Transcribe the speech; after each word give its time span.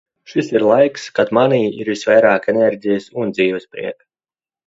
Šis 0.31 0.47
ir 0.53 0.63
laiks. 0.69 1.03
Kad 1.19 1.33
manī 1.39 1.59
ir 1.83 1.91
visvairāk 1.93 2.49
enerģijas 2.55 3.07
un 3.25 3.35
dzīvesprieka. 3.39 4.05